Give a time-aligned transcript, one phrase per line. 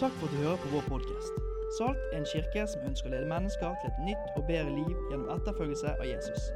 [0.00, 1.32] Takk for at du hører på vår podkast.
[1.78, 4.94] Salt er en kirke som ønsker å lede mennesker til et nytt og bedre liv
[5.10, 6.46] gjennom etterfølgelse av Jesus.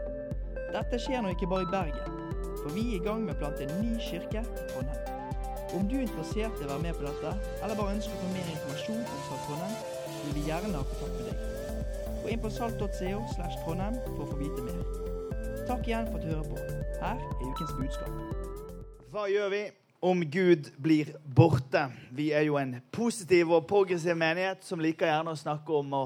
[0.72, 2.16] Dette skjer nå ikke bare i Bergen,
[2.62, 5.12] for vi er i gang med å plante en ny kirke i Trondheim.
[5.76, 8.32] Om du er interessert i å være med på dette, eller bare ønsker å få
[8.32, 9.78] mer informasjon om Salt Trondheim,
[10.24, 11.94] vil vi gjerne ha kontakt med deg.
[12.24, 14.84] Gå inn på salt.co slash Trondheim for å få vite mer.
[15.68, 16.82] Takk igjen for at du hører på.
[17.04, 18.20] Her er ukens budskap.
[19.12, 19.66] Hva gjør vi
[20.04, 21.86] om Gud blir borte?
[22.10, 26.04] Vi er jo en positiv og progressiv menighet som liker gjerne å snakke om å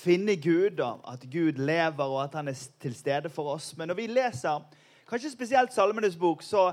[0.00, 3.74] finne Gud, og at Gud lever, og at han er til stede for oss.
[3.76, 4.64] Men når vi leser
[5.10, 6.70] kanskje spesielt Salmenes bok, så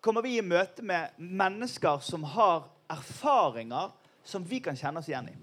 [0.00, 3.90] kommer vi i møte med mennesker som har erfaringer
[4.22, 5.36] som vi kan kjenne oss igjen i.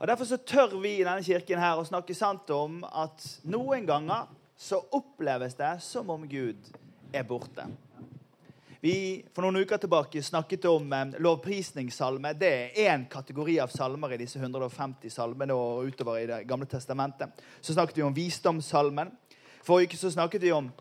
[0.00, 3.86] Og Derfor så tør vi i denne kirken her å snakke sant om at noen
[3.86, 4.26] ganger
[4.58, 6.74] så oppleves det som om Gud
[7.14, 7.68] er borte.
[8.82, 12.32] Vi for noen uker tilbake snakket om eh, lovprisningssalme.
[12.34, 16.66] Det er én kategori av salmer i disse 150 salmene og utover i Det gamle
[16.66, 17.30] testamentet.
[17.62, 19.12] Så snakket vi om visdomssalmen.
[19.62, 20.72] Forrige uke så snakket vi om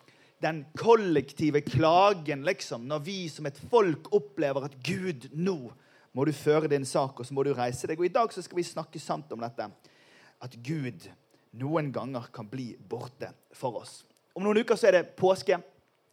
[0.41, 5.59] den kollektive klagen, liksom, når vi som et folk opplever at Gud, nå
[6.17, 8.01] må du føre din sak, og så må du reise deg.
[8.01, 9.69] Og I dag så skal vi snakke sant om dette.
[10.41, 11.05] At Gud
[11.53, 13.99] noen ganger kan bli borte for oss.
[14.33, 15.61] Om noen uker så er det påske.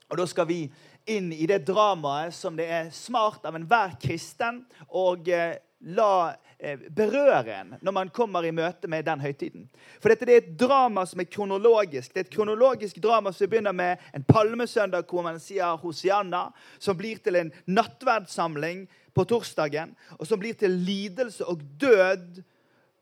[0.09, 0.63] Og Da skal vi
[1.09, 6.79] inn i det dramaet som det er smart av enhver kristen å eh, la eh,
[6.91, 9.69] berøre en når man kommer i møte med den høytiden.
[10.03, 12.13] For dette det er et drama som er kronologisk.
[12.13, 16.49] Det er et kronologisk drama som begynner med en palmesøndag hvor man sier Hosianna,
[16.79, 22.43] som blir til en nattverdssamling på torsdagen, og som blir til lidelse og død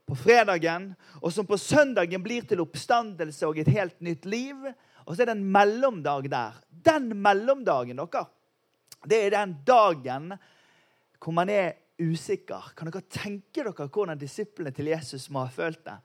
[0.06, 4.68] på fredagen, og som på søndagen blir til oppstandelse og et helt nytt liv.
[5.06, 6.58] Og så er det en mellomdag der.
[6.68, 8.26] Den mellomdagen, dere,
[9.06, 10.32] det er den dagen
[11.22, 12.72] hvor man er usikker.
[12.76, 15.96] Kan dere tenke dere hvordan disiplene til Jesus må ha følt det?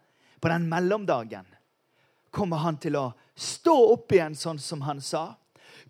[0.41, 1.49] På den mellomdagen
[2.31, 5.33] kommer han til å stå opp igjen sånn som han sa.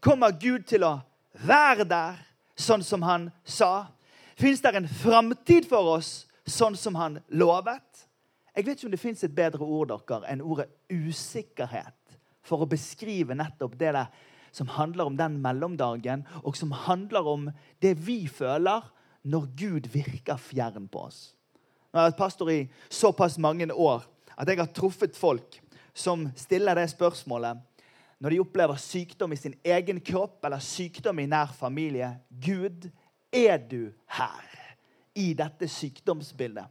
[0.02, 0.98] Kommer Gud til å
[1.46, 2.20] være der
[2.60, 3.92] sånn som han sa?
[4.40, 8.08] Fins det en framtid for oss sånn som han lovet?
[8.56, 12.01] Jeg vet ikke om det fins et bedre ord dere, enn ordet usikkerhet
[12.46, 14.12] for å beskrive nettopp det der
[14.52, 18.84] som handler om den mellomdagen, og som handler om det vi føler
[19.24, 21.22] når Gud virker fjern på oss.
[21.92, 24.04] Nå har jeg vært pastor i såpass mange år
[24.36, 25.60] at jeg har truffet folk
[25.94, 27.60] som stiller det spørsmålet
[28.22, 32.14] når de opplever sykdom i sin egen kropp eller sykdom i nær familie.
[32.30, 32.86] Gud,
[33.34, 34.60] er du her
[35.18, 36.68] i dette sykdomsbildet?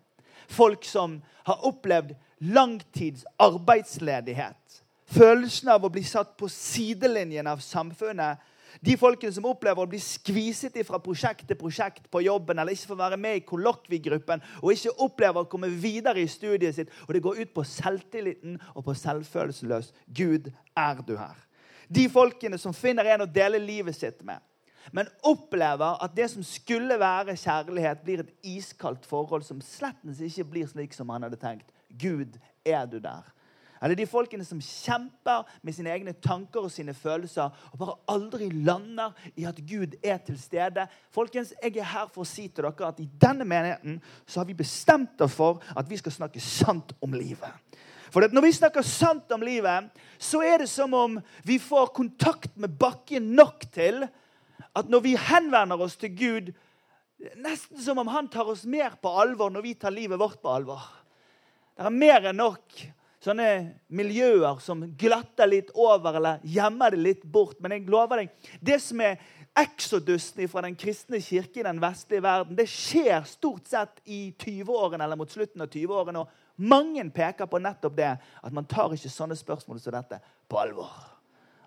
[0.51, 8.41] Folk som har opplevd langtids arbeidsledighet følelsen av å bli satt på sidelinjen av samfunnet.
[8.79, 12.93] De folkene som opplever å bli skviset fra prosjekt til prosjekt på jobben, eller ikke
[12.93, 16.93] får være med i kollokviegruppen og ikke opplever å komme videre i studiet sitt.
[17.09, 19.91] Og det går ut på selvtilliten og på selvfølelsen løs.
[20.07, 21.35] Gud, er du her?
[21.91, 24.39] De folkene som finner en å dele livet sitt med,
[24.95, 30.47] men opplever at det som skulle være kjærlighet, blir et iskaldt forhold som slettens ikke
[30.55, 31.67] blir slik som han hadde tenkt.
[31.91, 33.27] Gud, er du der?
[33.81, 38.51] Eller de folkene som kjemper med sine egne tanker og sine følelser og bare aldri
[38.53, 40.85] lander i at Gud er til stede.
[41.11, 44.51] Folkens, Jeg er her for å si til dere at i denne menigheten så har
[44.51, 47.51] vi bestemt oss for at vi skal snakke sant om livet.
[48.11, 52.57] For Når vi snakker sant om livet, så er det som om vi får kontakt
[52.57, 54.05] med bakken nok til
[54.77, 56.53] at når vi henvender oss til Gud
[57.37, 60.49] Nesten som om han tar oss mer på alvor når vi tar livet vårt på
[60.49, 60.81] alvor.
[61.77, 62.79] Det er mer enn nok
[63.25, 63.49] sånne
[63.93, 67.59] miljøer som glatter litt over eller gjemmer det litt bort.
[67.61, 69.21] Men jeg lover deg, det som er
[69.61, 75.05] eksodusen fra den kristne kirke i den vestlige verden, det skjer stort sett i 20-årene
[75.05, 76.25] eller mot slutten av 20-årene.
[76.25, 80.61] Og mange peker på nettopp det, at man tar ikke sånne spørsmål som dette på
[80.61, 80.93] alvor.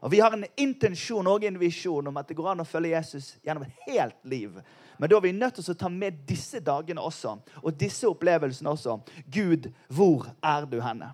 [0.03, 2.91] Og Vi har en intensjon og en visjon om at det går an å følge
[2.91, 4.57] Jesus gjennom et helt liv.
[4.99, 8.73] Men da er vi nødt til å ta med disse dagene også, og disse opplevelsene
[8.73, 8.97] også.
[9.31, 11.13] Gud, hvor er du henne?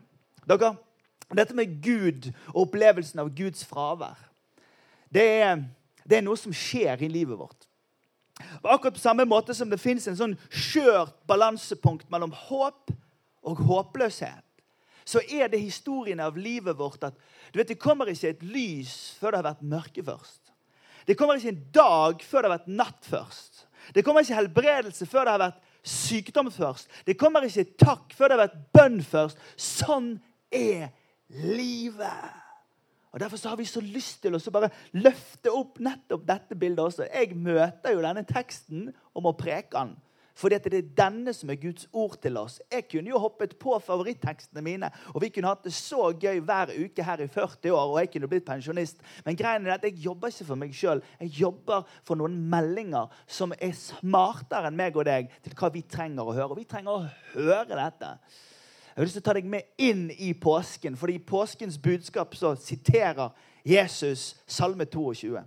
[0.50, 0.74] Dere,
[1.30, 4.18] dette med Gud og opplevelsen av Guds fravær,
[5.14, 5.64] det er,
[6.06, 7.66] det er noe som skjer i livet vårt.
[8.64, 12.94] Akkurat på samme måte som det fins en sånn skjørt balansepunkt mellom håp
[13.46, 14.46] og håpløshet,
[15.10, 17.18] så er det historien av livet vårt at
[17.50, 20.52] du vet, det kommer ikke et lys før det har vært mørke først.
[21.10, 23.64] Det kommer ikke en dag før det har vært natt først.
[23.96, 26.92] Det kommer ikke helbredelse før det har vært sykdom først.
[27.08, 29.42] Det kommer ikke takk før det har vært bønn først.
[29.58, 30.12] Sånn
[30.52, 30.90] er
[31.30, 32.40] livet.
[33.12, 36.84] Og Derfor så har vi så lyst til å bare løfte opp nettopp dette bildet
[36.84, 37.08] også.
[37.10, 39.98] Jeg møter jo denne teksten om å preke den
[40.40, 42.62] Fordi at det er denne som er Guds ord til oss.
[42.72, 46.72] Jeg kunne jo hoppet på favorittekstene mine, og vi kunne hatt det så gøy hver
[46.80, 49.04] uke her i 40 år, og jeg kunne blitt pensjonist.
[49.26, 51.04] Men greien er at jeg jobber ikke for meg sjøl.
[51.20, 55.84] Jeg jobber for noen meldinger som er smartere enn meg og deg til hva vi
[55.84, 56.54] trenger å høre.
[56.54, 57.04] Og vi trenger å
[57.34, 58.14] høre dette.
[58.90, 62.36] Jeg har lyst til å ta deg med inn i påsken, for i påskens budskap
[62.36, 63.30] så siterer
[63.68, 65.40] Jesus Salme 22.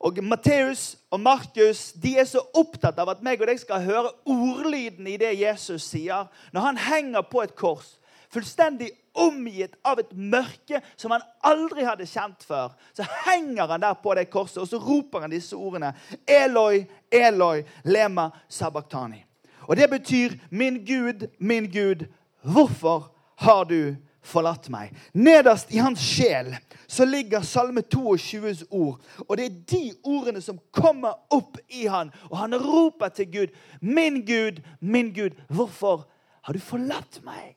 [0.00, 4.14] Og Matteus og Markus de er så opptatt av at meg og deg skal høre
[4.24, 6.30] ordlyden i det Jesus sier.
[6.54, 7.98] Når han henger på et kors,
[8.32, 8.88] fullstendig
[9.20, 14.14] omgitt av et mørke som han aldri hadde kjent før, så henger han der på
[14.16, 15.92] det korset, og så roper han disse ordene.
[16.24, 19.24] Eloi, Eloi, lema sabachthani.
[19.68, 22.06] Og det betyr, min Gud, min Gud,
[22.42, 23.10] hvorfor
[23.40, 24.92] har du forlatt meg.
[25.12, 26.52] Nederst i hans sjel
[26.90, 29.00] så ligger Salme 22s ord.
[29.28, 33.54] Og det er de ordene som kommer opp i han, og han roper til Gud.
[33.80, 36.04] Min Gud, min Gud, hvorfor
[36.42, 37.56] har du forlatt meg?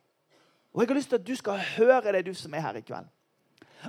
[0.74, 2.86] Og jeg har lyst til at du skal høre det, du som er her i
[2.86, 3.10] kveld.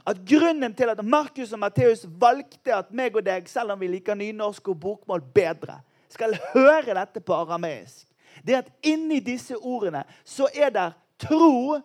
[0.02, 3.88] At grunnen til at Markus og Matteus valgte at meg og deg, selv om vi
[3.92, 5.78] liker nynorsk og bokmål bedre,
[6.10, 8.06] skal høre dette på arameisk,
[8.42, 10.88] det er at inni disse ordene så er det
[11.20, 11.78] tro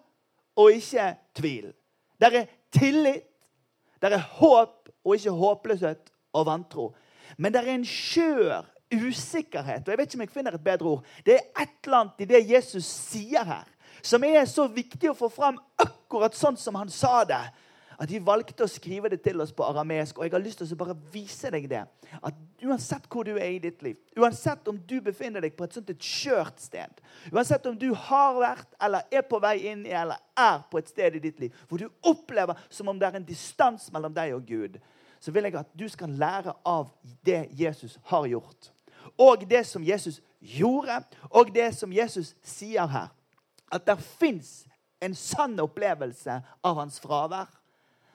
[0.59, 1.71] og ikke tvil.
[2.19, 3.27] Det er tillit,
[4.01, 6.91] det er håp og ikke håpløshet og vantro.
[7.37, 9.87] Men det er en skjør usikkerhet.
[9.87, 11.05] og jeg vet ikke om jeg finner et bedre ord.
[11.25, 13.67] Det er et eller annet i det Jesus sier her,
[14.01, 17.43] som er så viktig å få fram akkurat sånn som han sa det
[17.99, 20.17] at de valgte å skrive det til oss på aramesk.
[20.17, 21.83] Og jeg har lyst til å bare vise deg det.
[22.23, 25.75] At Uansett hvor du er i ditt liv, uansett om du befinner deg på et
[25.75, 26.97] sånt et skjørt sted,
[27.31, 30.89] uansett om du har vært eller er på vei inn i eller er på et
[30.91, 34.35] sted i ditt liv hvor du opplever som om det er en distanse mellom deg
[34.35, 34.75] og Gud,
[35.23, 36.91] så vil jeg at du skal lære av
[37.23, 38.73] det Jesus har gjort.
[39.19, 40.99] Og det som Jesus gjorde,
[41.31, 43.07] og det som Jesus sier her.
[43.71, 44.65] At det fins
[45.03, 47.47] en sann opplevelse av hans fravær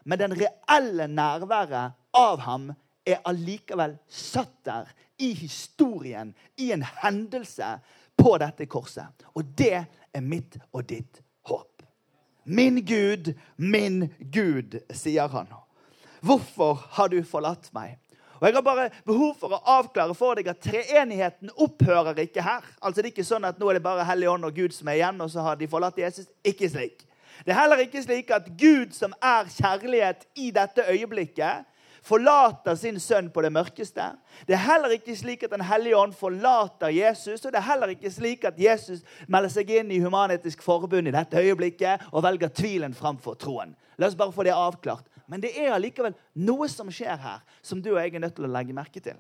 [0.04, 2.70] men den reelle nærværet av ham
[3.04, 7.78] er allikevel satt der i historien, i en hendelse
[8.16, 9.26] på dette korset.
[9.34, 11.82] Og det er mitt og ditt håp.
[12.44, 15.48] Min Gud, min Gud, sier han.
[16.24, 17.98] Hvorfor har du forlatt meg?
[18.40, 22.64] Og Jeg har bare behov for å avklare for deg at treenigheten opphører ikke her.
[22.80, 24.90] Altså Det er ikke sånn at nå er det bare Hellig Ånd og Gud som
[24.90, 26.28] er igjen, og så har de forlatt Jesus.
[26.44, 27.06] Ikke slik.
[27.44, 31.64] Det er heller ikke slik at Gud, som er kjærlighet i dette øyeblikket,
[32.04, 34.10] forlater sin sønn på det mørkeste.
[34.48, 37.44] Det er heller ikke slik at Den hellige ånd forlater Jesus.
[37.44, 41.14] Og det er heller ikke slik at Jesus melder seg inn i Human-Etisk Forbund i
[41.14, 43.74] dette øyeblikket og velger tvilen framfor troen.
[43.96, 45.08] La oss bare få det avklart.
[45.26, 46.12] Men det er allikevel
[46.44, 49.16] noe som skjer her, som du og jeg er nødt til å legge merke til.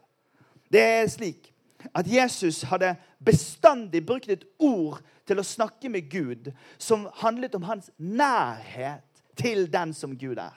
[0.68, 1.53] Det er slik
[1.94, 7.66] at Jesus hadde bestandig brukt et ord til å snakke med Gud som handlet om
[7.68, 9.04] hans nærhet
[9.36, 10.54] til den som Gud er.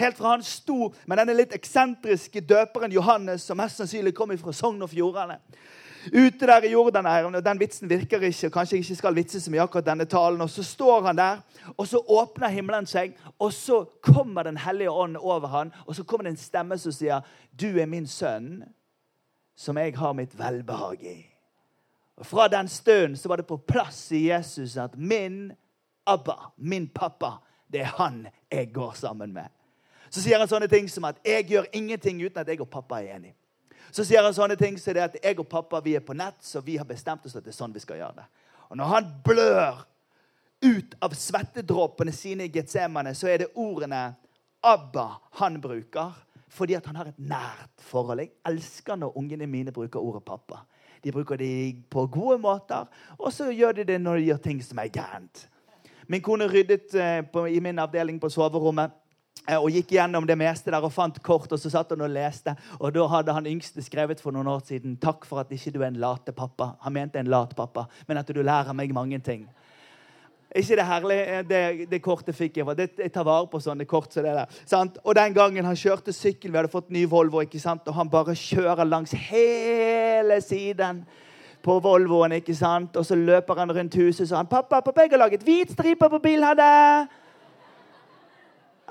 [0.00, 4.52] Helt fra han sto med denne litt eksentriske døperen Johannes, som mest sannsynlig kom fra
[4.52, 5.38] Sogn og Fjordane.
[6.12, 8.50] Ute der i Jordan her, og Den vitsen virker ikke.
[8.50, 11.38] kanskje jeg ikke skal vitse så mye akkurat denne talen, og Så står han der,
[11.76, 16.04] og så åpner himmelen seg, og så kommer Den hellige ånd over han, og så
[16.04, 17.20] kommer det en stemme som sier,
[17.56, 18.64] 'Du er min sønn,
[19.56, 21.30] som jeg har mitt velbehag i'.
[22.16, 25.52] Og Fra den stunden så var det på plass i Jesus at min
[26.06, 27.32] Abba, min pappa,
[27.72, 29.48] det er han jeg går sammen med.
[30.10, 33.02] Så sier han sånne ting som at 'jeg gjør ingenting uten at jeg og pappa
[33.02, 33.34] er enige'.
[33.90, 36.34] Så sier han sånne ting som det at 'jeg og pappa vi er på nett,
[36.40, 38.26] så vi har bestemt oss at det er sånn vi skal gjøre det'.
[38.68, 39.86] Og når han blør
[40.62, 44.14] ut av svettedråpene sine i Getsemane, så er det ordene
[44.62, 46.12] Abba han bruker
[46.54, 48.22] fordi han har et nært forhold.
[48.22, 50.62] Jeg elsker når ungene mine bruker ordet pappa.
[51.04, 52.86] De bruker det på gode måter,
[53.18, 55.48] og så gjør de det når de gjør ting som er gærent.
[56.08, 58.92] Min kone ryddet eh, på, i min avdeling på soverommet
[59.48, 62.12] eh, og gikk gjennom det meste der og fant kort, og så satt hun og
[62.12, 62.54] leste.
[62.78, 65.82] Og da hadde han yngste skrevet for noen år siden 'Takk for at ikke du
[65.82, 66.76] er en late pappa'.
[66.80, 69.48] Han mente en lat pappa, men at du lærer meg mange ting
[70.54, 72.76] ikke det herlig, eh, det, det kortet fikk jeg.
[72.78, 74.60] Det, jeg tar vare på sånne kort som det der.
[74.70, 75.00] Sant?
[75.02, 77.82] Og den gangen han kjørte sykkel, vi hadde fått ny Volvo, ikke sant?
[77.90, 81.02] og han bare kjører langs hele siden
[81.64, 82.94] på Volvoen, ikke sant?
[82.96, 85.72] og så løper han rundt huset og så han, 'Pappa, pappa, jeg har laget hvit
[85.72, 87.08] stripe på bilen.' Hadde.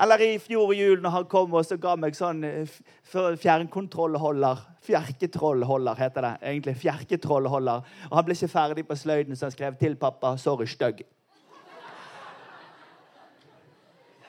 [0.04, 2.78] Eller i fjor jul når han kom og så ga meg sånn eh,
[3.14, 4.68] fjernkontrollholder.
[4.84, 6.38] Fjerketrollholder heter det.
[6.42, 7.84] egentlig, Fjerketrollholder.
[8.10, 11.06] Og Han ble ikke ferdig på sløyden, så han skrev til pappa 'Sorry, stygg'.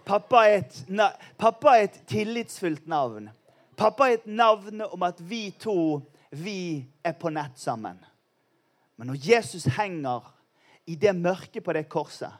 [0.04, 0.80] Pappa er, et,
[1.38, 3.30] pappa er et tillitsfullt navn.
[3.76, 6.02] Pappa er et navn om at vi to
[6.34, 7.98] vi er på nett sammen.
[8.96, 10.26] Men når Jesus henger
[10.86, 12.32] i det mørket på det korset,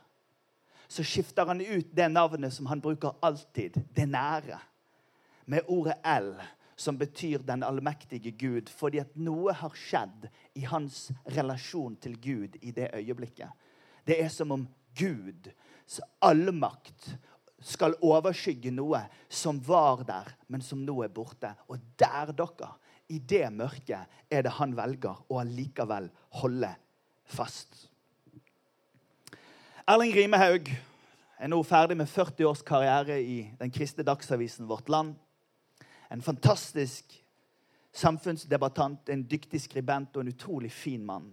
[0.88, 4.59] så skifter han ut det navnet som han bruker alltid, det nære,
[5.47, 6.35] med ordet L,
[6.76, 10.28] som betyr den allmektige Gud, fordi at noe har skjedd
[10.59, 13.50] i hans relasjon til Gud i det øyeblikket.
[14.06, 14.66] Det er som om
[14.99, 17.14] Guds allmakt
[17.64, 19.00] skal overskygge noe
[19.33, 21.54] som var der, men som nå er borte.
[21.73, 22.71] Og der, dere,
[23.09, 26.71] i det mørket, er det han velger å allikevel holde
[27.25, 27.87] fast.
[29.88, 30.71] Erling Rimehaug
[31.38, 35.16] er nå ferdig med 40 års karriere i den kristne dagsavisen Vårt Land.
[36.09, 37.16] En fantastisk
[37.94, 41.33] samfunnsdebattant, en dyktig skribent og en utrolig fin mann.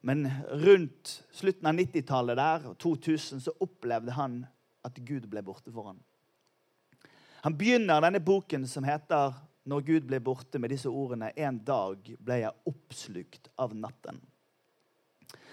[0.00, 4.44] Men rundt slutten av 90-tallet der, 2000, så opplevde han
[4.84, 6.00] at Gud ble borte for ham.
[7.44, 12.16] Han begynner denne boken som heter 'Når Gud ble borte', med disse ordene 'En dag
[12.18, 14.20] ble jeg oppslukt av natten'.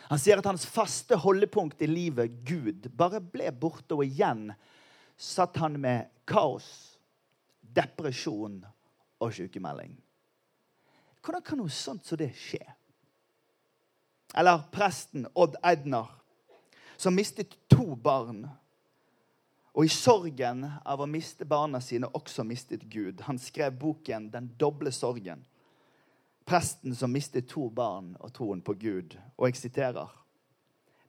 [0.09, 4.53] Han sier at hans faste holdepunkt i livet, Gud, bare ble borte, og igjen
[5.17, 6.97] satt han med kaos
[7.75, 8.65] depresjon
[9.19, 9.97] og sykemelding.
[11.23, 12.61] Hvordan kan noe sånt som det skje?
[14.35, 16.11] Eller presten Odd Ednar
[16.97, 18.45] som mistet to barn.
[19.75, 23.19] Og i sorgen av å miste barna sine også mistet Gud.
[23.27, 25.43] Han skrev boken 'Den doble sorgen'.
[26.45, 29.17] Presten som mistet to barn og troen på Gud.
[29.37, 30.07] Og jeg siterer.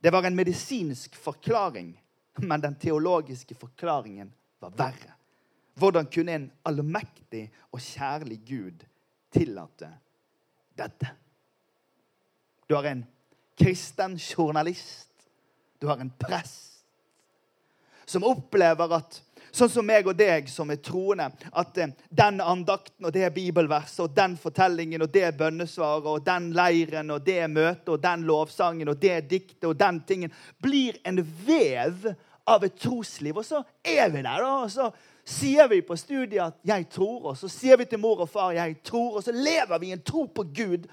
[0.02, 2.00] Det var en medisinsk forklaring,
[2.36, 5.14] men den teologiske forklaringen var verre.
[5.74, 8.84] Hvordan kunne en allmektig og kjærlig Gud
[9.30, 9.90] tillate
[10.76, 11.06] dette?
[12.68, 13.06] Du har en
[13.56, 15.12] kristen journalist.
[15.80, 16.75] Du har en prest
[18.06, 19.20] som opplever at
[19.56, 24.04] sånn som meg og deg som er troende, at eh, den andakten og det bibelverset
[24.04, 28.92] og den fortellingen og det bønnesvaret og den leiren og det møtet og den lovsangen
[28.92, 32.10] og det diktet og den tingen blir en vev
[32.46, 33.40] av et trosliv.
[33.40, 34.52] Og så er vi der, da.
[34.62, 34.90] og så
[35.26, 38.52] sier vi på studiet at 'jeg tror', og så sier vi til mor og far
[38.52, 40.86] 'jeg tror', og så lever vi i en tro på Gud.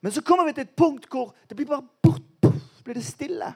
[0.00, 2.54] Men så kommer vi til et punkt hvor det blir bare bort,
[2.84, 3.54] blir det stille.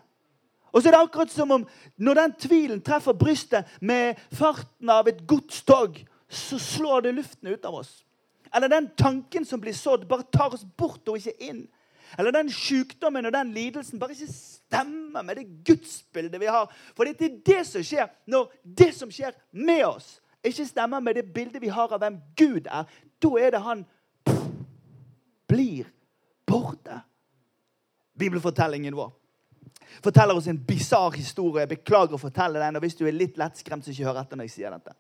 [0.73, 1.67] Og så er det akkurat som om
[2.01, 6.01] når den tvilen treffer brystet med farten av et godstog,
[6.33, 8.01] så slår det luften ut av oss.
[8.55, 11.67] Eller den tanken som blir sådd, bare tar oss bort og ikke inn.
[12.19, 16.73] Eller den sykdommen og den lidelsen bare ikke stemmer med det gudsbildet vi har.
[16.97, 21.21] For det er det som skjer når det som skjer med oss, ikke stemmer med
[21.21, 22.89] det bildet vi har av hvem Gud er.
[23.23, 23.85] Da er det han
[24.27, 24.45] pff,
[25.49, 25.89] blir
[26.49, 27.01] borte.
[28.19, 29.13] Bibelfortellingen vår
[30.03, 31.67] forteller oss en bisarr historie.
[31.67, 32.77] Jeg beklager å fortelle den.
[32.77, 34.95] og Hvis du er litt lettskremt, så ikke hør etter når jeg sier dette.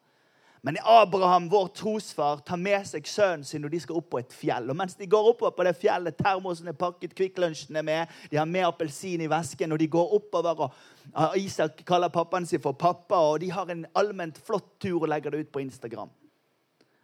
[0.64, 4.36] Men Abraham, vår trosfar, tar med seg sønnen sin når de skal opp på et
[4.36, 4.70] fjell.
[4.70, 8.38] Og mens de går oppover på det fjellet, termosen er pakket, Kvikk er med, de
[8.38, 10.62] har med appelsin i vesken, og de går oppover.
[10.62, 15.08] og Isak kaller pappaen sin for pappa, og de har en allment flott tur og
[15.08, 16.10] legger det ut på Instagram.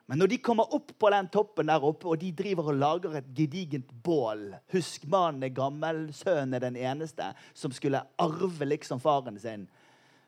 [0.08, 3.18] Men når de kommer opp på den toppen der oppe, og de driver og lager
[3.18, 9.02] et gedigent bål Husk, mannen er gammel, sønnen er den eneste som skulle arve liksom
[9.04, 9.66] faren sin.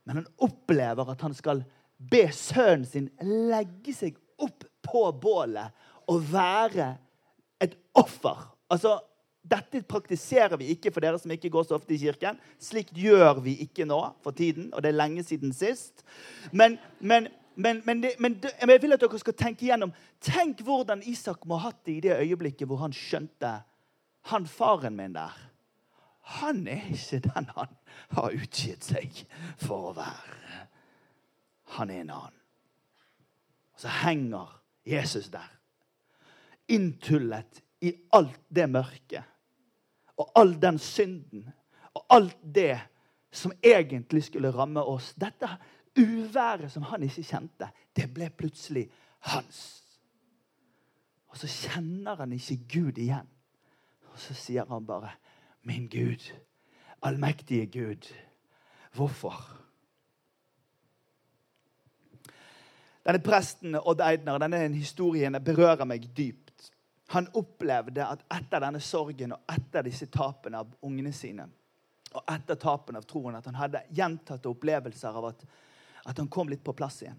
[0.04, 1.64] Men han opplever at han skal
[1.96, 5.72] be sønnen sin legge seg opp på bålet
[6.10, 6.92] og være
[7.64, 8.50] et offer.
[8.72, 8.98] Altså,
[9.40, 12.38] dette praktiserer vi ikke for dere som ikke går så ofte i kirken.
[12.60, 16.04] Slikt gjør vi ikke nå for tiden, og det er lenge siden sist.
[16.52, 18.36] Men, men, men, men, det, men
[18.70, 19.92] jeg vil at dere skal tenke igjennom.
[20.22, 23.58] Tenk hvordan Isak må ha hatt det i det øyeblikket hvor han skjønte
[24.30, 25.36] han faren min der.
[26.40, 27.72] Han er ikke den han
[28.14, 29.22] har utgitt seg
[29.58, 30.66] for å være.
[31.76, 32.36] Han er en annen.
[33.74, 34.52] Og så henger
[34.86, 35.48] Jesus der.
[36.70, 39.24] Inntullet i alt det mørket.
[40.20, 41.48] Og all den synden.
[41.94, 42.76] Og alt det
[43.30, 45.14] som egentlig skulle ramme oss.
[45.14, 45.48] Dette
[45.98, 48.86] uværet som han ikke kjente, det ble plutselig
[49.30, 49.60] hans.
[51.30, 53.28] Og så kjenner han ikke Gud igjen.
[54.10, 55.10] Og så sier han bare,
[55.62, 56.32] 'Min Gud,
[57.02, 58.14] allmektige Gud,
[58.92, 59.56] hvorfor?'
[63.06, 66.72] Denne presten Odd Eidner, denne historien berører meg dypt.
[67.08, 71.48] Han opplevde at etter denne sorgen og etter disse tapene av ungene sine
[72.14, 75.44] og etter tapen av troen at han hadde gjentatte opplevelser av at,
[76.04, 77.18] at han kom litt på plass igjen.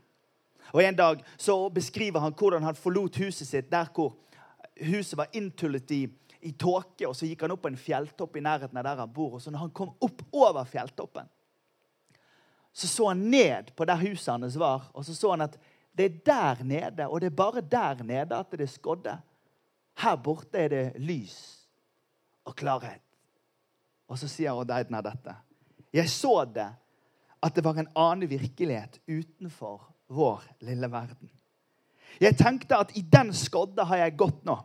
[0.71, 4.13] Og En dag så beskriver han hvordan han forlot huset sitt der hvor
[4.81, 6.01] huset var inntullet i,
[6.41, 7.07] i tåke.
[7.07, 9.35] og Så gikk han opp på en fjelltopp i nærheten av der han bor.
[9.35, 11.29] og så når han kom opp over fjelltoppen,
[12.73, 15.57] så så han ned på der huset hans var, og så så han at
[15.91, 19.17] det er der nede, og det er bare der nede at det er skodde.
[19.99, 21.67] Her borte er det lys
[22.45, 23.10] og klarhet.
[24.11, 25.35] Og så sier Odd Eidner dette.
[25.95, 26.67] Jeg så det,
[27.41, 31.31] at det var en annen virkelighet utenfor vår lille verden.
[32.21, 34.57] Jeg tenkte at i den skodda har jeg gått nå.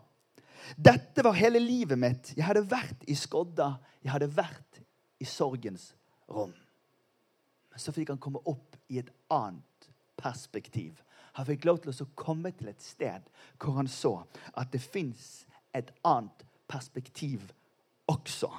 [0.74, 2.32] Dette var hele livet mitt.
[2.34, 3.76] Jeg hadde vært i skodda.
[4.02, 4.82] Jeg hadde vært
[5.22, 5.92] i sorgens
[6.28, 6.52] rom.
[7.70, 10.98] Men så fikk han komme opp i et annet perspektiv.
[11.38, 13.26] Han fikk lov til å komme til et sted
[13.62, 14.18] hvor han så
[14.56, 15.44] at det fins
[15.76, 17.44] et annet perspektiv
[18.10, 18.50] også.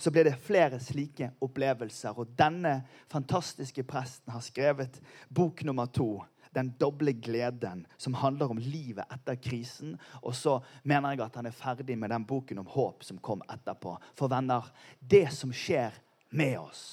[0.00, 2.16] Så ble det flere slike opplevelser.
[2.16, 2.80] Og denne
[3.12, 6.14] fantastiske presten har skrevet bok nummer to
[6.54, 9.94] den doble gleden som handler om livet etter krisen.
[10.22, 13.44] Og så mener jeg at han er ferdig med den boken om håp som kom
[13.50, 13.96] etterpå.
[14.18, 14.66] For venner,
[14.98, 15.94] det som skjer
[16.30, 16.84] med oss,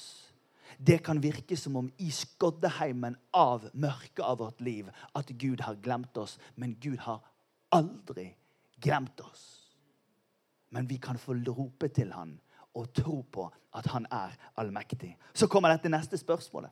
[0.78, 5.80] det kan virke som om i skoddeheimen av mørket av vårt liv at Gud har
[5.82, 6.36] glemt oss.
[6.54, 7.24] Men Gud har
[7.74, 8.30] aldri
[8.78, 9.46] glemt oss.
[10.70, 12.36] Men vi kan få rope til han
[12.74, 15.14] og tro på at han er allmektig.
[15.34, 16.70] Så kommer dette neste spørsmålet.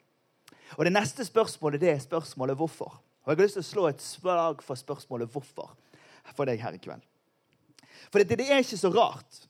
[0.77, 3.01] Og Det neste spørsmålet det er spørsmålet hvorfor.
[3.25, 5.75] Og Jeg har lyst til å slå et slag for spørsmålet hvorfor
[6.35, 7.03] for deg her i kveld.
[8.11, 9.47] For det, det er ikke så rart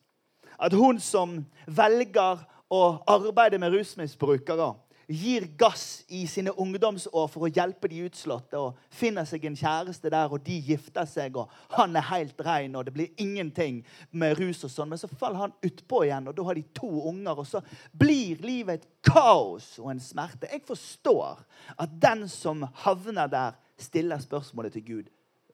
[0.56, 4.74] at hun som velger å arbeide med rusmisbrukere,
[5.06, 10.10] gir gass i sine ungdomsår for å hjelpe de utslåtte og finner seg en kjæreste
[10.10, 14.34] der, og de gifter seg, og han er helt rein, og det blir ingenting med
[14.40, 14.90] rus og sånn.
[14.90, 17.62] Men så faller han utpå igjen, og da har de to unger, og så
[17.94, 20.50] blir livet et kaos og en smerte.
[20.50, 21.44] Jeg forstår
[21.78, 25.08] at den som havner der, stiller spørsmålet til Gud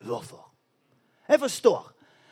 [0.06, 0.44] hvorfor.
[1.26, 1.88] Jeg forstår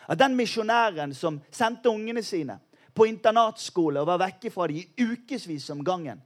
[0.07, 2.61] at den misjonæren som sendte ungene sine
[2.95, 6.23] på internatskole og var vekke fra dem i ukevis om gangen,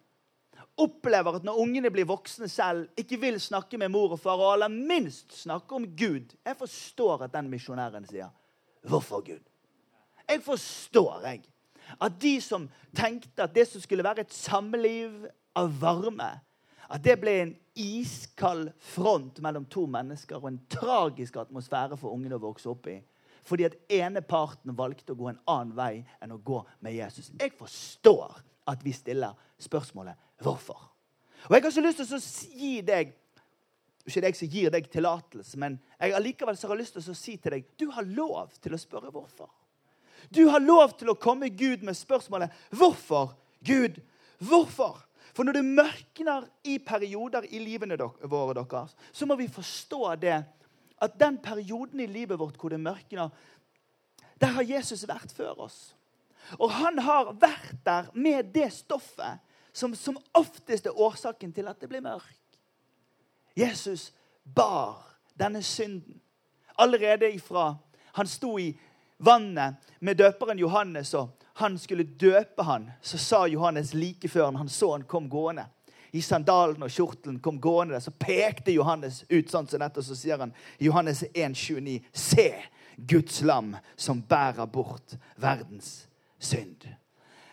[0.80, 4.54] opplever at når ungene blir voksne selv, ikke vil snakke med mor og far, og
[4.56, 8.28] aller minst snakke om Gud Jeg forstår at den misjonæren sier
[8.84, 9.50] 'Hvorfor Gud?'
[10.28, 11.42] Jeg forstår jeg,
[12.00, 16.40] at de som tenkte at det som skulle være et samliv av varme,
[16.90, 22.34] at det ble en iskald front mellom to mennesker og en tragisk atmosfære for ungene
[22.38, 23.00] å vokse opp i.
[23.44, 27.30] Fordi at ene parten valgte å gå en annen vei enn å gå med Jesus.
[27.40, 30.90] Jeg forstår at vi stiller spørsmålet hvorfor.
[31.48, 33.12] Og Jeg har så lyst til å gi deg
[34.04, 37.36] ikke det jeg som gir deg tillatelse, men jeg allikevel har lyst til å si
[37.40, 39.48] til deg du har lov til å spørre hvorfor.
[40.28, 44.00] Du har lov til å komme Gud med spørsmålet 'Hvorfor, Gud?
[44.38, 50.14] Hvorfor?' For når det mørkner i perioder i livene våre, deres, så må vi forstå
[50.20, 50.44] det
[51.02, 53.30] at den perioden i livet vårt hvor det mørkner,
[54.40, 55.94] der har Jesus vært før oss.
[56.58, 61.80] Og han har vært der med det stoffet som som oftest er årsaken til at
[61.80, 62.40] det blir mørkt.
[63.56, 64.12] Jesus
[64.44, 65.02] bar
[65.38, 66.20] denne synden
[66.78, 67.74] allerede ifra
[68.14, 68.78] han sto i
[69.18, 74.68] vannet med døperen Johannes, og han skulle døpe han, så sa Johannes like før han
[74.68, 75.66] så han kom gående
[76.14, 80.14] i sandalen og kjortelen kom gående, så pekte Johannes ut sånn som dette, og så
[80.14, 82.52] sier han Johannes 1,29.: Se
[82.96, 86.04] Guds lam som bærer bort verdens
[86.44, 86.86] synd.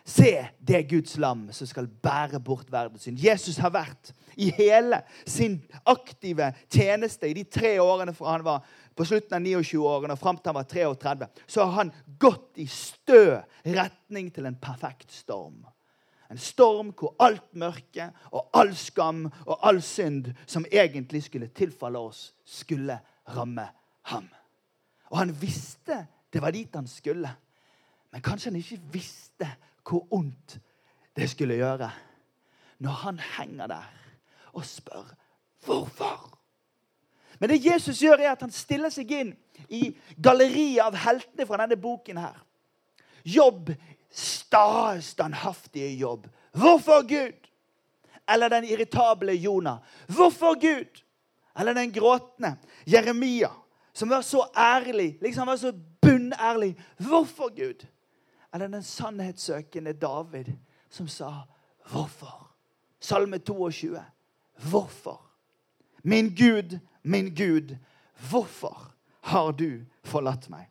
[0.05, 3.19] Se, det Guds lam som skal bære bort verdens synd.
[3.21, 8.65] Jesus har vært i hele sin aktive tjeneste i de tre årene fra han var
[8.97, 11.27] på slutten av 29-årene og fram til han var 33.
[11.47, 15.61] Så har han gått i stø retning til en perfekt storm.
[16.31, 21.99] En storm hvor alt mørke og all skam og all synd som egentlig skulle tilfalle
[21.99, 22.97] oss, skulle
[23.35, 23.67] ramme
[24.11, 24.29] ham.
[25.11, 27.29] Og han visste det var dit han skulle.
[28.11, 29.47] Men kanskje han ikke visste
[29.87, 30.59] hvor ondt
[31.15, 31.91] det skulle gjøre.
[32.79, 33.89] Når han henger der
[34.53, 35.15] og spør
[35.65, 36.37] hvorfor.
[37.39, 39.31] Men det Jesus gjør, er at han stiller seg inn
[39.69, 42.17] i galleriet av heltene fra denne boken.
[42.17, 42.37] her.
[43.25, 43.71] Jobb,
[44.11, 46.27] sta, standhaftige jobb.
[46.51, 47.47] Hvorfor Gud?
[48.29, 49.77] Eller den irritable Jonah.
[50.07, 51.03] Hvorfor Gud?
[51.59, 53.49] Eller den gråtende Jeremia,
[53.93, 56.75] som var så ærlig, liksom var så bunnærlig.
[56.97, 57.85] Hvorfor Gud?
[58.53, 60.53] Eller den sannhetssøkende David
[60.89, 61.47] som sa
[61.85, 62.51] 'Hvorfor?'
[62.99, 64.03] Salme 22.
[64.69, 65.21] Hvorfor?
[66.03, 67.75] Min Gud, min Gud,
[68.29, 70.67] hvorfor har du forlatt meg?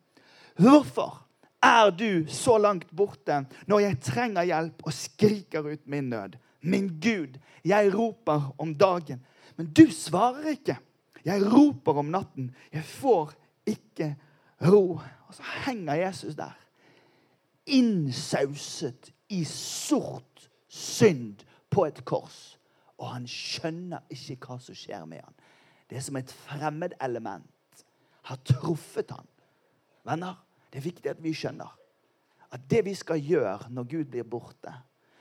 [0.54, 1.26] Hvorfor
[1.62, 6.38] er du så langt borte når jeg trenger hjelp og skriker ut min nød?
[6.60, 10.76] Min Gud, jeg roper om dagen, men du svarer ikke.
[11.24, 13.32] Jeg roper om natten, jeg får
[13.66, 14.14] ikke
[14.62, 15.00] ro.
[15.28, 16.54] Og så henger Jesus der
[17.70, 22.58] innsauset i sort synd på et kors.
[23.00, 25.36] Og han skjønner ikke hva som skjer med han.
[25.88, 27.84] Det er som et fremmedelement
[28.28, 29.26] har truffet han.
[30.06, 30.36] Venner,
[30.70, 31.76] det er viktig at vi skjønner
[32.50, 34.72] at det vi skal gjøre når Gud blir borte,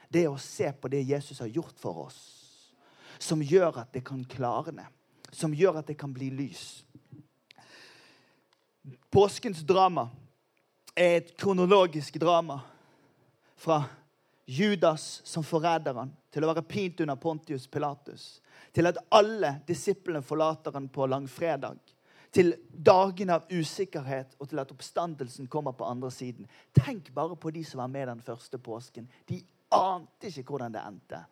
[0.09, 2.21] det er å se på det Jesus har gjort for oss,
[3.21, 4.87] som gjør at det kan klarne,
[5.29, 6.81] som gjør at det kan bli lys.
[9.13, 10.07] Påskens drama
[10.95, 12.59] er et kronologisk drama
[13.59, 13.83] fra
[14.49, 18.39] Judas som forræder han, til å være pint under Pontius Pilatus,
[18.73, 21.77] til at alle disiplene forlater han på langfredag,
[22.33, 26.45] til dagen av usikkerhet og til at oppstandelsen kommer på andre siden.
[26.77, 29.07] Tenk bare på de som var med den første påsken.
[29.25, 29.41] De
[29.73, 31.23] ante ikke hvordan det endte.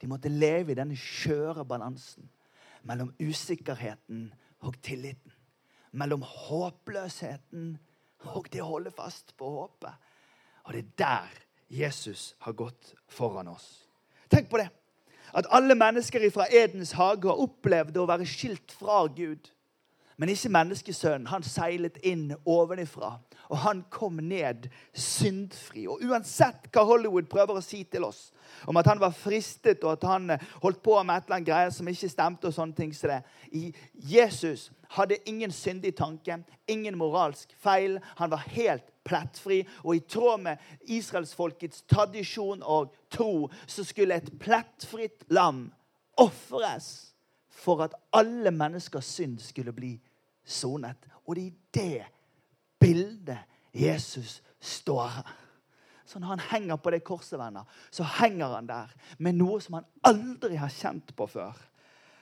[0.00, 2.26] De måtte leve i denne skjøre balansen
[2.86, 4.30] mellom usikkerheten
[4.66, 5.34] og tilliten.
[5.92, 7.76] Mellom håpløsheten
[8.24, 9.92] og det holder fast på håpet.
[10.64, 11.38] Og det er der
[11.70, 13.86] Jesus har gått foran oss.
[14.30, 14.68] Tenk på det.
[15.34, 19.50] At alle mennesker fra Edens hage har opplevd å være skilt fra Gud.
[20.18, 21.30] Men ikke menneskesønnen.
[21.30, 23.14] Han seilet inn ovenifra.
[23.50, 25.86] Og han kom ned syndfri.
[25.90, 28.28] Og uansett hva Hollywood prøver å si til oss
[28.68, 31.72] om at han var fristet, og at han holdt på med et eller annet greier
[31.74, 33.20] som ikke stemte, og sånne ting så det.
[33.94, 37.98] Jesus hadde ingen syndig tanke, ingen moralsk feil.
[38.18, 39.62] Han var helt plettfri.
[39.84, 45.68] Og i tråd med israelsfolkets tradisjon og tro så skulle et plettfritt lam
[46.20, 47.10] ofres
[47.60, 49.94] for at alle menneskers synd skulle bli
[50.44, 51.06] sonet.
[51.26, 52.19] Og det er det
[52.80, 53.38] bildet
[53.72, 55.36] Jesus står her.
[56.04, 59.78] Så når han henger på det korset, venner, så henger han der med noe som
[59.78, 61.54] han aldri har kjent på før.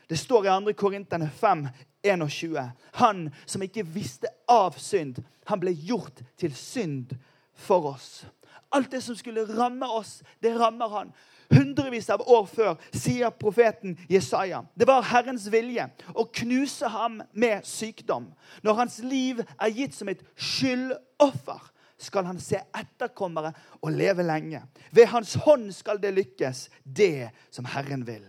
[0.09, 0.73] Det står i 2.
[0.77, 1.69] Korinterne 5,
[2.05, 2.71] 21.
[3.01, 7.17] Han som ikke visste av synd, han ble gjort til synd
[7.55, 8.27] for oss.
[8.73, 11.13] Alt det som skulle ramme oss, det rammer han
[11.55, 14.63] hundrevis av år før, sier profeten Jesaja.
[14.75, 18.31] Det var Herrens vilje å knuse ham med sykdom.
[18.63, 21.61] Når hans liv er gitt som et skyldoffer,
[21.99, 23.51] skal han se etterkommere
[23.83, 24.63] og leve lenge.
[24.95, 28.23] Ved hans hånd skal det lykkes, det som Herren vil.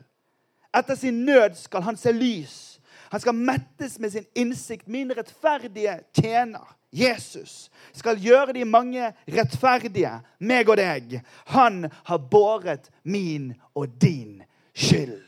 [0.74, 2.79] Etter sin nød skal han se lys.
[3.10, 4.88] Han skal mettes med sin innsikt.
[4.88, 11.20] Min rettferdige tjener Jesus skal gjøre de mange rettferdige, meg og deg.
[11.54, 14.40] Han har båret min og din
[14.74, 15.22] skyld.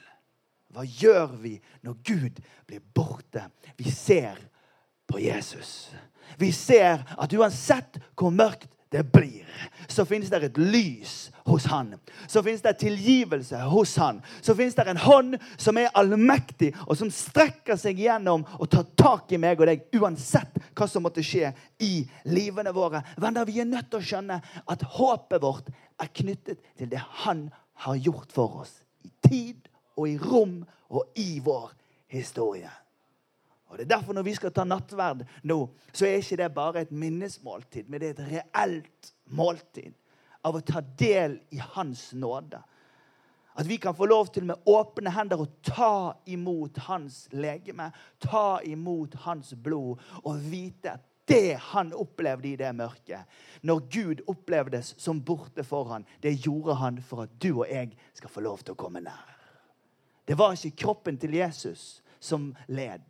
[0.71, 3.43] Hva gjør vi når Gud blir borte?
[3.77, 4.39] Vi ser
[5.07, 5.91] på Jesus.
[6.39, 9.47] Vi ser at uansett hvor mørkt det blir,
[9.87, 11.93] så finnes det et lys hos han.
[12.27, 14.19] Så finnes det tilgivelse hos han.
[14.43, 18.89] Så finnes det en hånd som er allmektig, og som strekker seg gjennom og tar
[18.99, 22.99] tak i meg og deg, uansett hva som måtte skje i livene våre.
[23.15, 27.47] Venner, vi er nødt til å skjønne at håpet vårt er knyttet til det han
[27.87, 28.75] har gjort for oss.
[29.07, 30.59] I tid og i rom
[30.91, 31.71] og i vår
[32.11, 32.69] historie.
[33.71, 35.57] Og det er Derfor når vi skal ta nattverd nå,
[35.93, 39.95] så er ikke det bare et minnesmåltid, men det er et reelt måltid
[40.43, 42.59] av å ta del i Hans nåde.
[43.55, 48.59] At vi kan få lov til med åpne hender å ta imot Hans legeme, ta
[48.67, 53.27] imot Hans blod og vite at det han opplevde i det mørket,
[53.63, 57.93] når Gud opplevdes som borte for han, det gjorde han for at du og jeg
[58.17, 59.37] skal få lov til å komme nær.
[60.27, 63.05] Det var ikke kroppen til Jesus som led.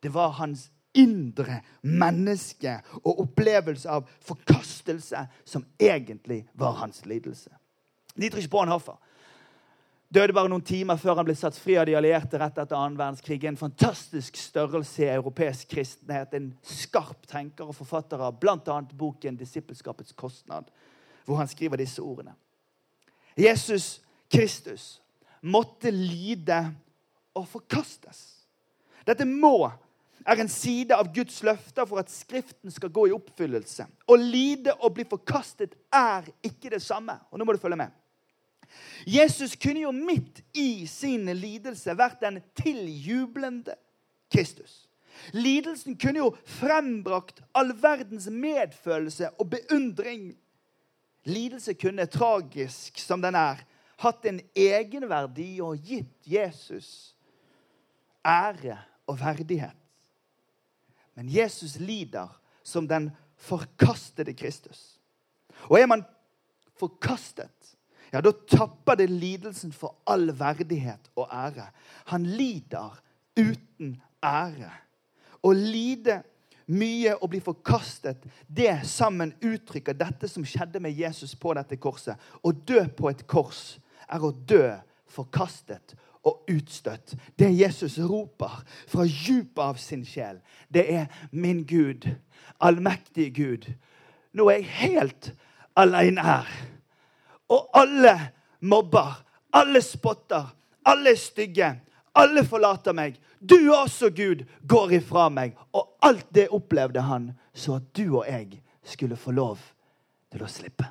[0.00, 7.50] Det var hans indre menneske og opplevelse av forkastelse som egentlig var hans lidelse.
[8.18, 8.98] Dietrich Bonhoeffer
[10.08, 12.96] døde bare noen timer før han ble satt fri av de allierte rett etter annen
[12.98, 13.42] verdenskrig.
[13.44, 16.34] En fantastisk størrelse i europeisk kristenhet.
[16.34, 18.78] En skarp tenker og forfatter av bl.a.
[18.92, 20.70] boken 'Disippelskapets kostnad',
[21.26, 22.34] hvor han skriver disse ordene.
[23.36, 24.00] Jesus
[24.32, 25.00] Kristus
[25.42, 26.74] måtte lide
[27.34, 28.24] og forkastes.
[29.06, 29.70] Dette må
[30.28, 33.86] er en side av Guds løfter for at Skriften skal gå i oppfyllelse.
[33.88, 37.16] Å lide og bli forkastet er ikke det samme.
[37.32, 37.94] Og nå må du følge med.
[39.08, 43.78] Jesus kunne jo midt i sin lidelse vært den tiljublende
[44.32, 44.84] Kristus.
[45.32, 46.28] Lidelsen kunne jo
[46.60, 50.30] frembrakt all verdens medfølelse og beundring.
[51.28, 53.64] Lidelse kunne, tragisk som den er,
[53.98, 57.16] hatt en egenverdi og gitt Jesus
[58.22, 58.76] ære
[59.08, 59.77] og verdighet.
[61.18, 62.30] Men Jesus lider
[62.62, 63.10] som den
[63.42, 65.00] forkastede Kristus.
[65.66, 66.04] Og er man
[66.78, 67.74] forkastet,
[68.12, 71.66] ja, da tapper det lidelsen for all verdighet og ære.
[72.14, 73.00] Han lider
[73.34, 74.70] uten ære.
[75.42, 76.20] Å lide
[76.70, 82.14] mye og bli forkastet, det sammen uttrykker dette som skjedde med Jesus på dette korset.
[82.14, 84.68] Å dø på et kors er å dø
[85.10, 87.14] forkastet og utstøtt.
[87.38, 92.08] Det Jesus roper fra djupet av sin sjel, det er 'min Gud,
[92.60, 93.72] allmektige Gud'.
[94.32, 95.32] Nå er jeg helt
[95.76, 96.46] alene her.
[97.48, 101.80] Og alle mobber, alle spotter, alle er stygge,
[102.14, 103.18] alle forlater meg.
[103.40, 105.56] Du også, Gud, går ifra meg.
[105.72, 109.58] Og alt det opplevde han så at du og jeg skulle få lov
[110.32, 110.86] til å slippe.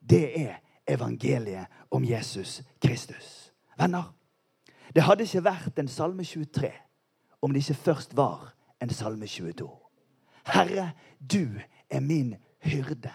[0.00, 3.52] Det er evangeliet om Jesus Kristus.
[3.78, 4.12] Venner,
[4.94, 6.70] det hadde ikke vært en salme 23
[7.42, 8.52] om det ikke først var
[8.82, 9.68] en salme 22.
[10.46, 11.58] Herre, du
[11.90, 13.10] er min hyrde.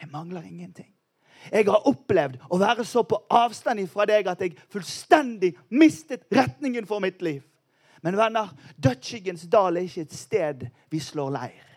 [0.00, 0.94] Jeg mangler ingenting.
[1.52, 6.86] Jeg har opplevd å være så på avstand fra deg at jeg fullstendig mistet retningen
[6.86, 7.42] for mitt liv.
[8.02, 11.67] Men venner, dødsskyggens dal er ikke et sted vi slår leir.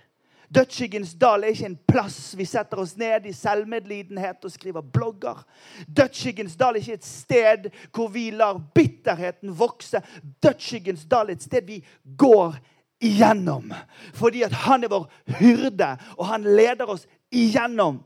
[0.55, 5.45] Dødsskyggens dal er ikke en plass vi setter oss ned i selvmedlidenhet og skriver blogger.
[5.87, 10.01] Dødsskyggens dal er ikke et sted hvor vi lar bitterheten vokse.
[10.43, 11.79] Dødsskyggens dal er et sted vi
[12.17, 12.57] går
[12.99, 13.71] igjennom.
[14.13, 15.07] Fordi at han er vår
[15.39, 18.01] hyrde, og han leder oss igjennom.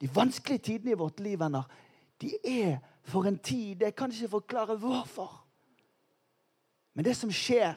[0.00, 1.66] De vanskelige tidene i vårt liv, venner,
[2.20, 5.42] de er for en tid Jeg kan ikke forklare hvorfor.
[6.94, 7.74] Men det som skjer,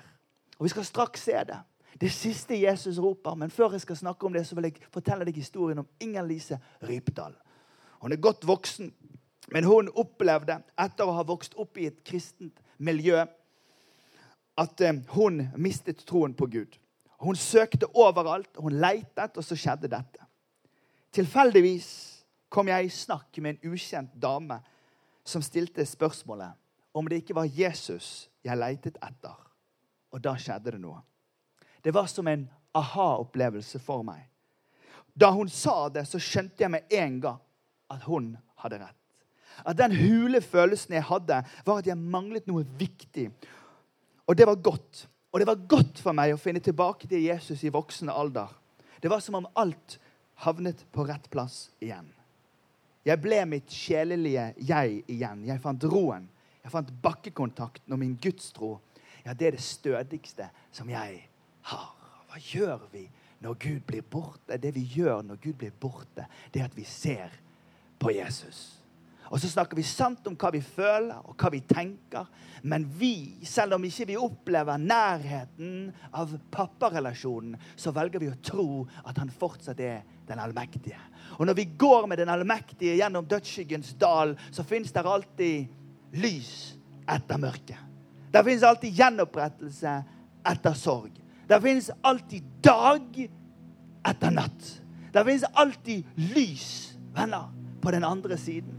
[0.57, 1.57] og vi skal straks se det
[2.01, 3.35] Det siste Jesus roper.
[3.35, 6.59] Men før jeg skal snakke om det, så vil jeg fortelle deg historien om Inger-Lise
[6.85, 7.33] Rypdal.
[7.99, 8.93] Hun er godt voksen,
[9.51, 13.25] men hun opplevde, etter å ha vokst opp i et kristent miljø,
[14.59, 16.77] at eh, hun mistet troen på Gud.
[17.19, 20.23] Hun søkte overalt, hun leitet, og så skjedde dette.
[21.15, 21.89] Tilfeldigvis
[22.49, 24.59] kom jeg i snakk med en ukjent dame
[25.27, 26.55] som stilte spørsmålet
[26.93, 29.35] om det ikke var Jesus jeg leitet etter.
[30.13, 31.01] Og da skjedde det noe.
[31.81, 34.25] Det var som en aha-opplevelse for meg.
[35.13, 37.39] Da hun sa det, så skjønte jeg med en gang
[37.91, 38.95] at hun hadde rett.
[39.65, 43.27] At den hule følelsen jeg hadde, var at jeg manglet noe viktig.
[44.29, 45.07] Og det var godt.
[45.33, 48.51] Og det var godt for meg å finne tilbake til Jesus i voksen alder.
[49.01, 49.97] Det var som om alt
[50.45, 52.07] havnet på rett plass igjen.
[53.07, 55.43] Jeg ble mitt sjelelige jeg igjen.
[55.47, 56.27] Jeg fant roen.
[56.63, 58.77] Jeg fant bakkekontakten og min gudstro.
[59.25, 61.28] Ja, det er det stødigste som jeg
[61.69, 63.05] Hva gjør vi
[63.43, 64.57] når Gud blir borte?
[64.57, 67.33] Det vi gjør når Gud blir borte, det er at vi ser
[67.99, 68.79] på Jesus.
[69.29, 72.25] Og så snakker vi sant om hva vi føler og hva vi tenker.
[72.65, 78.69] Men vi, selv om ikke vi opplever nærheten av papparelasjonen, så velger vi å tro
[79.05, 80.97] at han fortsatt er den allmektige.
[81.37, 86.53] Og når vi går med den allmektige gjennom dødsskyggens dal, så fins det alltid lys
[87.09, 87.85] etter mørket.
[88.33, 89.93] Det fins alltid gjenopprettelse
[90.49, 91.13] etter sorg.
[91.49, 93.29] Det fins alltid dag
[94.05, 94.67] etter natt.
[95.13, 97.49] Det fins alltid lys, venner,
[97.81, 98.75] på den andre siden.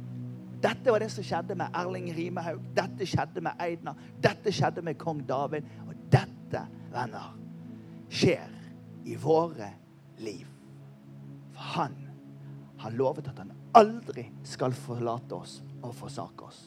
[0.62, 2.60] Dette var det som skjedde med Erling Rimehaug.
[2.76, 3.94] Dette skjedde med Eidna.
[4.22, 5.66] Dette skjedde med kong David.
[5.88, 7.32] Og dette, venner,
[8.12, 8.52] skjer
[9.08, 9.72] i våre
[10.20, 10.46] liv.
[11.56, 11.96] For han
[12.84, 16.62] har lovet at han aldri skal forlate oss og forsake oss.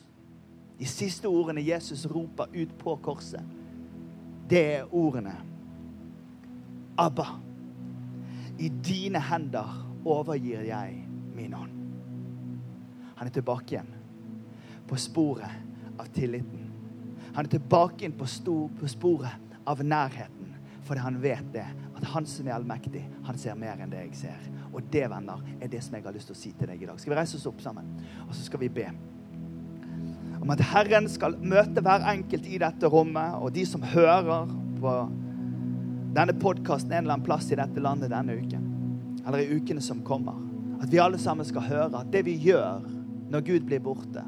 [0.79, 3.45] De siste ordene Jesus roper ut på korset,
[4.49, 5.37] det er ordene
[6.99, 7.27] Abba,
[8.57, 9.69] i dine hender
[10.05, 10.99] overgir jeg
[11.33, 11.79] min ånd.
[13.17, 13.89] Han er tilbake igjen
[14.87, 16.69] på sporet av tilliten.
[17.33, 18.27] Han er tilbake igjen på,
[18.79, 20.51] på sporet av nærheten.
[20.83, 24.17] Fordi han vet det, at han som er allmektig, han ser mer enn det jeg
[24.25, 24.47] ser.
[24.73, 26.89] Og det, venner, er det som jeg har lyst til å si til deg i
[26.89, 26.99] dag.
[26.99, 27.87] Skal vi reise oss opp sammen,
[28.27, 28.89] og så skal vi be
[30.43, 34.49] om at Herren skal møte hver enkelt i dette rommet, og de som hører
[34.81, 34.95] på
[36.13, 38.65] denne podkasten en eller annen plass i dette landet denne uken,
[39.27, 40.37] eller i ukene som kommer.
[40.81, 42.83] At vi alle sammen skal høre at det vi gjør
[43.33, 44.21] når Gud blir borte,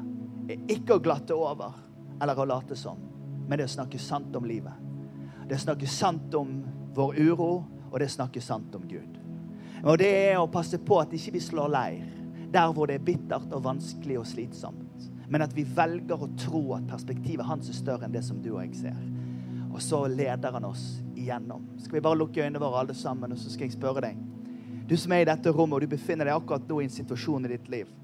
[0.50, 1.76] er ikke å glatte over
[2.22, 2.98] eller å late som,
[3.46, 4.74] men det er å snakke sant om livet.
[5.46, 6.58] Det er å snakke sant om
[6.96, 7.50] vår uro,
[7.90, 9.18] og det er å snakke sant om Gud.
[9.84, 12.06] Og det er å passe på at ikke vi slår leir
[12.50, 15.06] der hvor det er bittert og vanskelig og slitsomt.
[15.28, 18.52] Men at vi velger å tro at perspektivet hans er større enn det som du
[18.54, 18.98] og jeg ser.
[19.76, 21.66] Og så leder han oss igjennom.
[21.76, 24.20] Skal vi bare lukke øynene våre alle sammen, og så skal jeg spørre deg.
[24.88, 27.48] Du som er i dette rommet, og du befinner deg akkurat nå i en situasjon
[27.48, 27.94] i ditt liv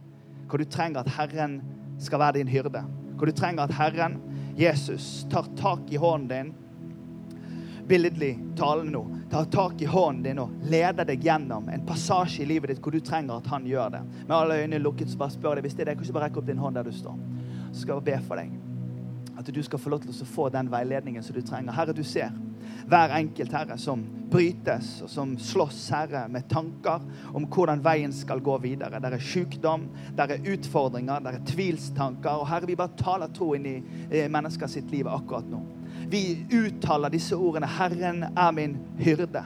[0.53, 1.55] hvor du trenger at Herren
[2.03, 2.83] skal være din hyrde.
[3.17, 4.19] Hvor du trenger at Herren,
[4.59, 6.51] Jesus, tar tak i hånden din
[7.89, 12.49] billedlig talende nå, tar tak i hånden din og leder deg gjennom en passasje i
[12.49, 14.03] livet ditt hvor du trenger at han gjør det.
[14.27, 15.97] Med alle øynene lukket, så bare spør deg hvis det er det.
[15.97, 17.19] Kan du ikke bare rekke opp din hånd der du står.
[17.73, 18.62] Så skal jeg be for deg.
[19.43, 21.75] At du skal få lov til å få den veiledningen som du trenger.
[21.75, 22.31] Herre, du ser
[22.87, 27.03] hver enkelt, Herre, som brytes, og som slåss, Herre, med tanker
[27.35, 29.01] om hvordan veien skal gå videre.
[29.03, 32.39] Der er sykdom, der er utfordringer, der er tvilstanker.
[32.43, 33.77] Og Herre, vi bare taler tro inn i
[34.31, 35.65] mennesker sitt liv akkurat nå.
[36.13, 39.45] Vi uttaler disse ordene 'Herren er min hyrde'.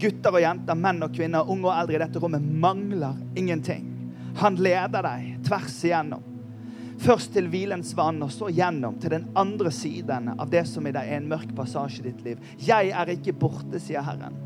[0.00, 3.88] Gutter og jenter, menn og kvinner, unge og eldre i dette rommet mangler ingenting.
[4.36, 6.33] Han leder deg tvers igjennom.
[7.02, 10.92] Først til hvilens vann, og så gjennom til den andre siden av det som i
[10.94, 12.50] deg er en mørk passasje i ditt liv.
[12.62, 14.36] Jeg er ikke borte, sier Herren.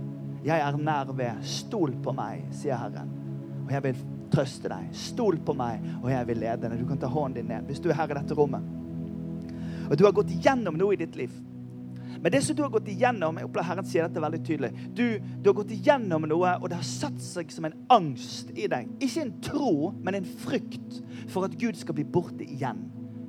[0.46, 1.42] Jeg er nær ved.
[1.44, 3.12] Stol på meg, sier Herren.
[3.66, 4.00] Og jeg vil
[4.32, 4.88] trøste deg.
[4.96, 6.80] Stol på meg, og jeg vil lede deg.
[6.80, 8.74] Du kan ta hånden din ned hvis du er her i dette rommet.
[9.88, 11.32] Og du har gått gjennom noe i ditt liv.
[12.22, 15.04] Men det som du har gått igjennom jeg opplever Herren sier dette veldig tydelig du,
[15.18, 18.90] du, har gått igjennom noe, og det har satt seg som en angst i deg.
[19.04, 21.00] Ikke en tro, men en frykt
[21.31, 22.88] for at Gud skal bli borte igjen.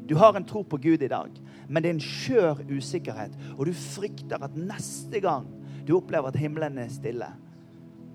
[0.09, 1.29] Du har en tro på Gud i dag,
[1.67, 3.35] men det er en skjør usikkerhet.
[3.59, 5.45] Og du frykter at neste gang
[5.85, 7.27] du opplever at himmelen er stille,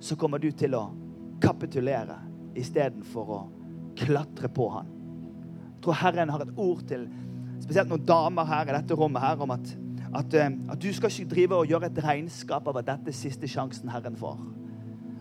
[0.03, 0.89] så kommer du til å
[1.43, 2.19] kapitulere
[2.59, 3.41] istedenfor å
[3.99, 4.91] klatre på han.
[5.77, 7.07] Jeg tror Herren har et ord til
[7.63, 9.73] spesielt noen damer her i dette rommet her, om at,
[10.15, 13.17] at, eh, at du skal ikke drive og gjøre et regnskap av at dette er
[13.17, 14.39] siste sjansen Herren får.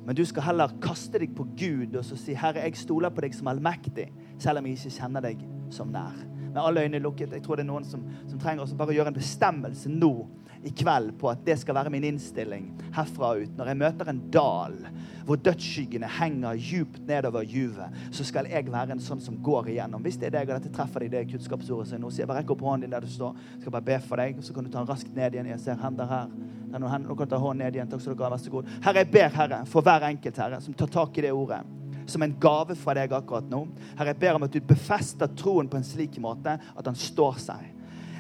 [0.05, 3.21] Men du skal heller kaste deg på Gud og så si, 'Herre, jeg stoler på
[3.21, 6.13] deg som allmektig', selv om jeg ikke kjenner deg som nær.
[6.53, 7.31] Med alle øyne lukket.
[7.31, 10.27] Jeg tror det er noen som, som trenger å bare gjøre en bestemmelse nå
[10.63, 13.51] i kveld på at det skal være min innstilling herfra ut.
[13.57, 14.77] Når jeg møter en dal
[15.23, 20.03] hvor dødsskyggene henger djupt nedover juvet, så skal jeg være en sånn som går igjennom.
[20.03, 22.41] Hvis det er deg, og dette treffer deg, det er kunnskapsordet jeg nå, sier, bare
[22.41, 23.37] rekk opp hånden din der du står.
[23.53, 25.51] Jeg skal bare be for deg, så kan du ta den raskt ned igjen.
[25.53, 26.33] Jeg ser hender her.
[26.73, 26.81] Er.
[26.81, 27.91] Nå kan du ta hånden ned igjen.
[27.91, 28.33] Takk skal du ha.
[28.33, 28.73] Vær så god.
[28.83, 31.63] Herre, jeg ber, Herre, for hver enkelt, Herre, som tar tak i det ordet
[32.09, 33.61] som en gave fra deg akkurat nå.
[33.95, 37.39] Herre, jeg ber om at du befester troen på en slik måte at han står
[37.39, 37.69] seg.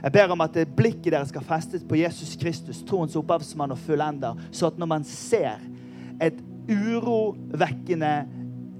[0.03, 4.39] Jeg ber om at blikket deres skal festes på Jesus Kristus, troens opphavsmann og fullender,
[4.51, 5.63] så at når man ser
[6.21, 8.11] et urovekkende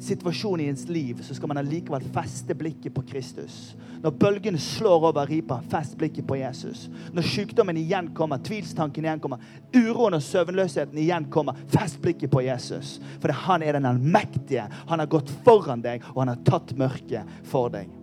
[0.04, 3.78] situasjon i ens liv, så skal man allikevel feste blikket på Kristus.
[4.04, 6.90] Når bølgene slår over ripa, fest blikket på Jesus.
[7.16, 9.40] Når sykdommen igjen kommer, tvilstanken igjen kommer,
[9.72, 12.98] uroen og søvnløsheten igjen kommer, fest blikket på Jesus.
[13.24, 14.68] For han er den allmektige.
[14.92, 18.03] Han har gått foran deg, og han har tatt mørket for deg.